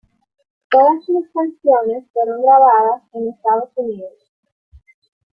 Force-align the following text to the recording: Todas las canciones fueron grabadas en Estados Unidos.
Todas 0.71 1.07
las 1.09 1.25
canciones 1.31 2.05
fueron 2.11 2.41
grabadas 2.41 3.03
en 3.13 3.29
Estados 3.29 3.69
Unidos. 3.75 4.31